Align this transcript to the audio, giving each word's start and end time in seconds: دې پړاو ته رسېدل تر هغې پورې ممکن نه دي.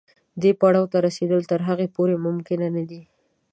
دې 0.41 0.51
پړاو 0.59 0.91
ته 0.91 0.97
رسېدل 1.07 1.41
تر 1.51 1.59
هغې 1.67 1.87
پورې 1.95 2.15
ممکن 2.25 2.59
نه 2.77 2.83
دي. 2.89 3.01